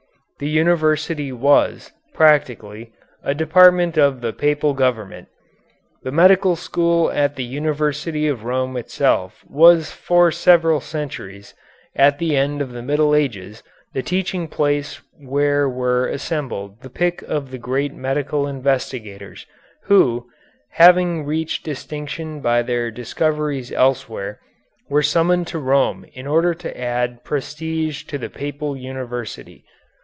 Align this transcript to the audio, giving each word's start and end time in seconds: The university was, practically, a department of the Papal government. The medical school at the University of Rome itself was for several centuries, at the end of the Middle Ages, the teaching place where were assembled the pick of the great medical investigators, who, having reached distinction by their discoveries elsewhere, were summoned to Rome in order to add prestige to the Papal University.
The 0.39 0.49
university 0.49 1.31
was, 1.31 1.91
practically, 2.15 2.91
a 3.21 3.35
department 3.35 3.95
of 3.95 4.21
the 4.21 4.33
Papal 4.33 4.73
government. 4.73 5.27
The 6.01 6.11
medical 6.11 6.55
school 6.55 7.11
at 7.11 7.35
the 7.35 7.43
University 7.43 8.27
of 8.27 8.43
Rome 8.43 8.75
itself 8.75 9.45
was 9.47 9.91
for 9.91 10.31
several 10.31 10.79
centuries, 10.79 11.53
at 11.95 12.17
the 12.17 12.35
end 12.35 12.59
of 12.59 12.71
the 12.71 12.81
Middle 12.81 13.13
Ages, 13.13 13.61
the 13.93 14.01
teaching 14.01 14.47
place 14.47 14.99
where 15.19 15.69
were 15.69 16.07
assembled 16.07 16.81
the 16.81 16.89
pick 16.89 17.21
of 17.21 17.51
the 17.51 17.59
great 17.59 17.93
medical 17.93 18.47
investigators, 18.47 19.45
who, 19.83 20.25
having 20.71 21.23
reached 21.23 21.63
distinction 21.63 22.39
by 22.41 22.63
their 22.63 22.89
discoveries 22.89 23.71
elsewhere, 23.71 24.39
were 24.89 25.03
summoned 25.03 25.45
to 25.45 25.59
Rome 25.59 26.03
in 26.13 26.25
order 26.25 26.55
to 26.55 26.75
add 26.81 27.23
prestige 27.23 28.05
to 28.05 28.17
the 28.17 28.31
Papal 28.31 28.75
University. 28.75 29.63